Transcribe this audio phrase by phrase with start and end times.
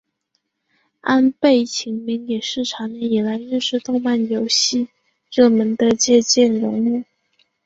[1.01, 4.87] 安倍晴明也是长年以来日式动漫游戏
[5.31, 7.03] 热门的借鉴人物。